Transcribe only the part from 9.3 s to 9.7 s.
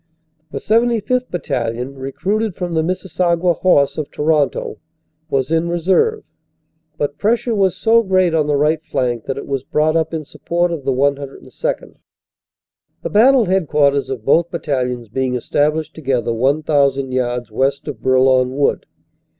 it was